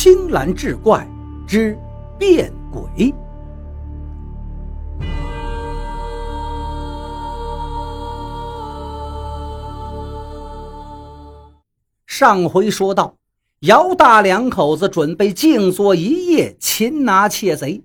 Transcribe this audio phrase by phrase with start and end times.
[0.00, 1.04] 青蓝志怪
[1.44, 1.76] 之
[2.16, 3.12] 变鬼。
[12.06, 13.16] 上回说到，
[13.62, 17.82] 姚大两口子准备静坐一夜，擒拿窃贼。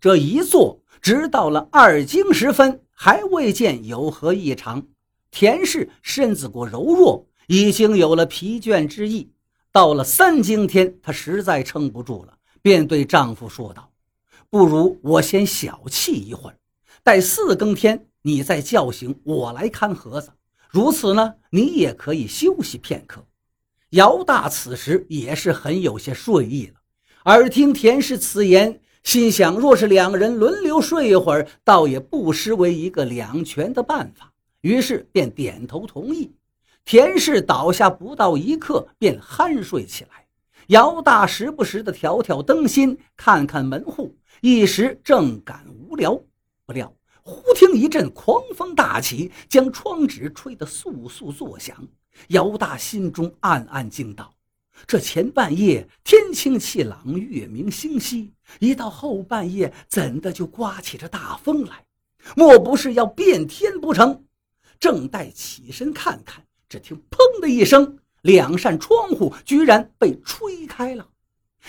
[0.00, 4.82] 这一坐，直到了二更时分，还未见有何异常。
[5.30, 9.30] 田氏身子骨柔弱，已经有了疲倦之意。
[9.74, 13.90] 到了三更天，她实在撑不住了，便对丈夫说道
[14.48, 16.56] ：“不如我先小憩一会儿，
[17.02, 20.30] 待四更天，你再叫醒我来看盒子。
[20.70, 23.26] 如此呢，你也可以休息片刻。”
[23.90, 26.74] 姚大此时也是很有些睡意了，
[27.24, 34.32] 耳听田氏此言，心想：若是两人轮流睡一会儿，倒也不失为一个两全的办法。
[34.60, 36.30] 于是便点头同意。
[36.84, 40.26] 田氏倒下不到一刻，便酣睡起来。
[40.68, 46.20] 姚大时不时的挑挑灯芯，看看门户，一时正感无聊。
[46.66, 51.86] 不料忽听一阵狂风大起，将窗纸吹得簌簌作响。
[52.28, 54.34] 姚大心中暗暗惊道
[54.86, 61.84] ：“这前半夜天清气朗，月明星稀，一到后半夜，怎的就刮起这大风来？
[62.36, 64.24] 莫不是要变天不成？”
[64.78, 66.44] 正待起身看看。
[66.74, 71.08] 只听“砰”的一声，两扇窗户居然被吹开了。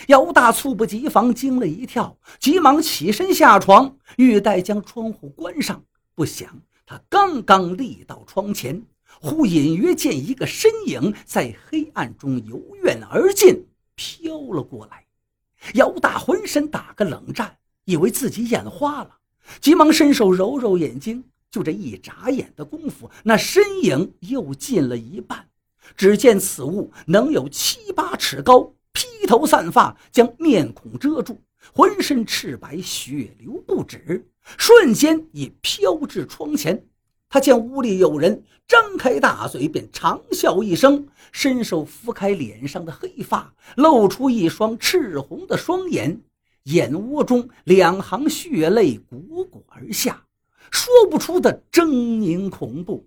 [0.08, 5.84] 姚大猝不及防，惊了一跳，急忙起身下床，欲待将窗户关上。
[6.16, 8.82] 不想他刚刚立到窗前，
[9.20, 15.04] 忽隐约见一个身影在黑暗中由远而近，飘了过来。
[15.74, 19.18] 姚大浑身打个冷战，以为自己眼花了，
[19.60, 21.22] 急忙伸手揉揉眼睛。
[21.56, 25.48] 就这一眨眼的功夫，那身影又近了一半。
[25.96, 31.40] 只见此物能有七八尺高，披头散发，将面孔遮住，
[31.72, 34.28] 浑身赤白，血流不止。
[34.58, 36.84] 瞬间已飘至窗前。
[37.30, 46.20] 他见屋里有人，张开大嘴便长笑一声，伸手拂开脸上的黑发，露出一双赤红的双眼，
[46.64, 50.25] 眼窝中两行血泪汩汩而下。
[50.70, 53.06] 说不出的狰狞恐怖，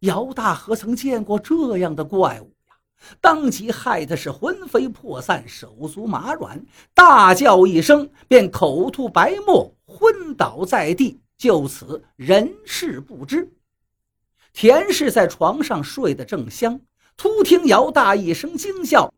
[0.00, 2.76] 姚大河曾见过这样的怪物呀！
[3.20, 6.64] 当即害得是魂飞魄散，手足麻软，
[6.94, 13.52] 大叫一声，便口吐白沫，昏倒在地，就此人事不知。
[14.52, 16.80] 田氏在床上睡得正香，
[17.16, 19.12] 突听姚大一声惊叫，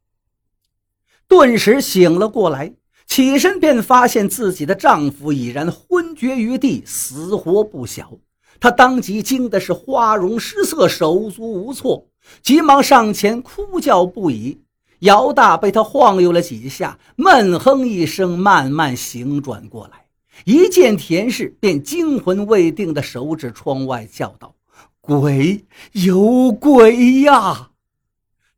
[1.28, 2.74] 顿时醒了过来。
[3.08, 8.12] 起身便发现自己的丈夫已然昏厥于地，死活不晓。
[8.60, 12.06] 她当即惊的是花容失色，手足无措，
[12.42, 14.60] 急忙上前哭叫不已。
[15.00, 20.04] 姚大被他晃悠了几下，闷哼一声，慢慢醒转过来，
[20.44, 24.54] 一见田氏，便惊魂未定的手指窗外，叫道
[25.00, 27.70] ：“鬼，有鬼呀！”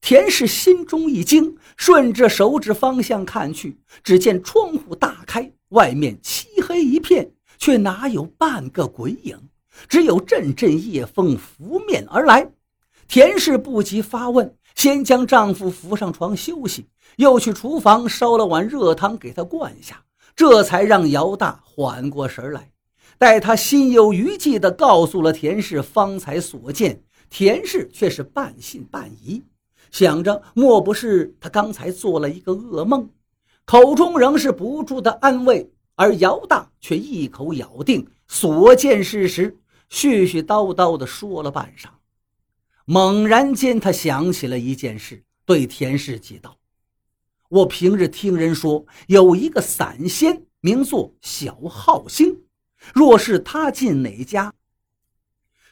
[0.01, 9.39] 田氏心中一惊，顺着手指方向看去，只见窗户大开，外面漆黑一片，却哪有半个鬼影？
[9.89, 12.51] 只有阵阵夜风拂面而来。
[13.07, 16.87] 田氏不及发问，先将丈夫扶上床休息，
[17.17, 20.03] 又去厨房烧了碗热汤给他灌下，
[20.35, 22.71] 这才让姚大缓过神来。
[23.17, 29.43] 待他心有余悸地告诉了田氏方才所见，田氏却是半信半疑。
[29.91, 33.11] 想着，莫不是他刚才做了一个噩梦？
[33.65, 39.59] 口中仍是不住的安慰，而姚大却一口咬定所见事实，
[39.91, 41.89] 絮絮叨叨的说了半晌。
[42.85, 46.59] 猛然间，他想起了一件事，对田氏急道
[47.49, 52.43] ：“我平日听人说，有一个散仙，名作小浩星，
[52.93, 54.53] 若是他进哪家，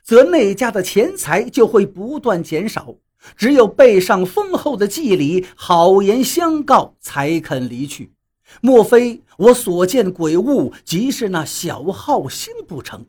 [0.04, 2.94] 则那家的钱财就会不断减少。”
[3.36, 8.12] 只有备上丰厚的祭礼，好言相告，才肯离去。
[8.60, 13.06] 莫非我所见鬼物，即是那小浩星不成？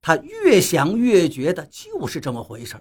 [0.00, 2.74] 他越想越觉得就是这么回事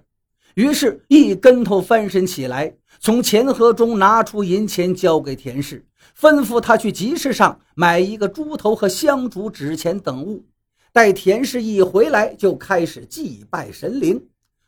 [0.55, 5.85] 于是，一跟头翻身起来，从钱盒中拿出银钱，交给田氏，
[6.19, 10.43] 吩咐他去集市上买一个猪头和香烛、纸钱等物。
[10.91, 14.21] 待田氏一回来，就开始祭拜神灵。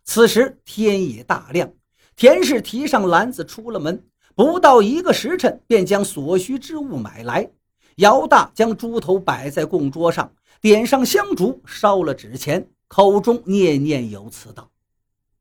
[0.04, 1.72] 此时天已大亮，
[2.16, 4.06] 田氏提上篮子出了门，
[4.36, 7.50] 不到一个时辰，便将所需之物买来。
[7.98, 14.70] 姚大将猪头摆在供桌上，点上香烛，烧了纸钱，口中念念有词道：“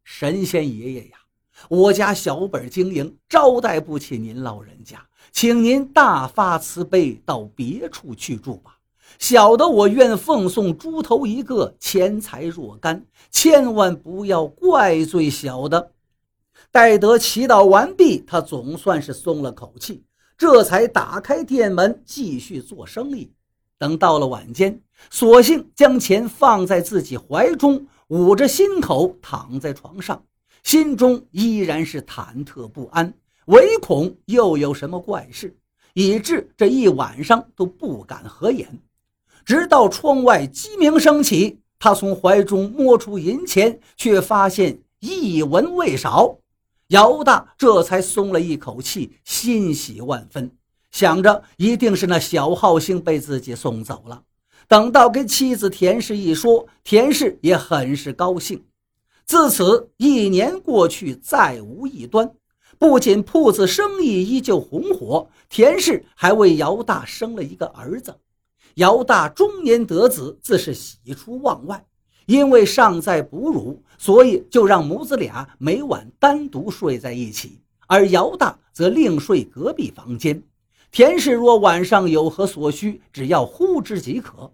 [0.05, 1.19] 神仙爷爷呀，
[1.69, 8.79] 我家小本经营，招待不起您老人家，请您大发慈悲，到别处去住吧。
[9.19, 15.93] 小的我愿奉送猪头一个，钱财若干，千万不要怪罪小的。
[16.71, 20.03] 待得祈祷完毕，他总算是松了口气，
[20.37, 23.33] 这才打开店门继续做生意。
[23.79, 24.81] 等到了晚间，
[25.11, 30.25] 索性将钱放在自己怀中，捂着心口躺在床上，
[30.63, 33.13] 心中依然是忐忑不安，
[33.47, 35.57] 唯恐又有什么怪事，
[35.95, 38.81] 以致这一晚上都不敢合眼。
[39.45, 46.39] 直到窗外鸡鸣声起，他从怀中摸出银钱，却发现一文未少。
[46.89, 50.51] 姚大这才松了一口气，欣喜万分，
[50.91, 54.23] 想着一定是那小浩星被自己送走了。
[54.69, 58.63] 等到跟妻子田氏一说，田氏也很是高兴。
[59.25, 62.31] 自此一年过去，再无异端，
[62.79, 68.15] 不仅铺子生意依旧红火，田氏还为姚大生了一个儿子。
[68.77, 71.85] 姚大中年得子，自是喜出望外。
[72.27, 77.59] 因为尚在哺乳，所以就让母子俩每晚单独睡在一起，
[77.89, 80.41] 而姚大则另睡隔壁房间。
[80.93, 84.53] 田氏若晚上有何所需，只要呼之即可。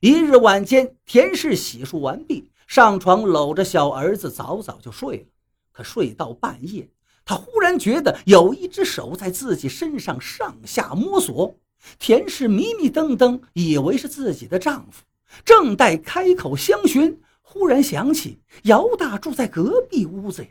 [0.00, 5.24] 一日晚间，田氏洗漱完毕，上床搂着小儿子，早早就睡了。
[5.72, 6.90] 可睡到半夜，
[7.24, 11.54] 他忽然觉得有一只手在自己身上上下摸索。
[11.98, 15.04] 田氏迷迷瞪瞪，以为是自己的丈夫，
[15.44, 20.50] 正待开口相询，忽然想起姚大住在隔壁屋子呀，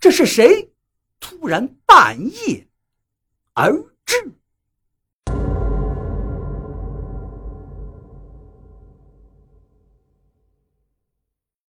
[0.00, 0.70] 这是谁？
[1.20, 2.68] 突然半夜
[3.54, 3.72] 而
[4.06, 4.37] 至。